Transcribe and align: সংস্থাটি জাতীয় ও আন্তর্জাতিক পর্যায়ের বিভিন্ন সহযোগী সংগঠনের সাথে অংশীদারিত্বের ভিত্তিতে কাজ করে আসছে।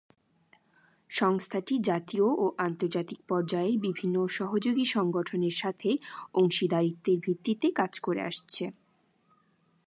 সংস্থাটি 1.09 1.75
জাতীয় 1.89 2.27
ও 2.35 2.45
আন্তর্জাতিক 2.59 3.19
পর্যায়ের 3.29 3.77
বিভিন্ন 3.79 4.15
সহযোগী 4.37 4.85
সংগঠনের 4.95 5.55
সাথে 5.61 5.89
অংশীদারিত্বের 6.33 7.17
ভিত্তিতে 7.19 7.67
কাজ 7.79 7.93
করে 7.99 8.21
আসছে। 8.21 8.63